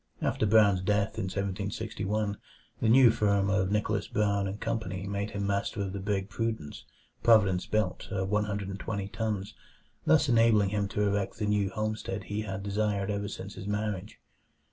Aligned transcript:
After 0.19 0.47
Brown's 0.47 0.81
death 0.81 1.19
in 1.19 1.25
1761, 1.25 2.35
the 2.81 2.89
new 2.89 3.11
firm 3.11 3.51
of 3.51 3.71
Nicholas 3.71 4.07
Brown 4.07 4.51
& 4.57 4.57
Company 4.57 5.05
made 5.05 5.29
him 5.29 5.45
master 5.45 5.79
of 5.83 5.93
the 5.93 5.99
brig 5.99 6.27
Prudence, 6.27 6.85
Providence 7.21 7.67
built, 7.67 8.07
of 8.09 8.29
120 8.31 9.07
tons, 9.09 9.53
thus 10.07 10.27
enabling 10.27 10.69
him 10.69 10.87
to 10.87 11.01
erect 11.03 11.37
the 11.37 11.45
new 11.45 11.69
homestead 11.69 12.23
he 12.23 12.41
had 12.41 12.63
desired 12.63 13.11
ever 13.11 13.27
since 13.27 13.53
his 13.53 13.67
marriage. 13.67 14.19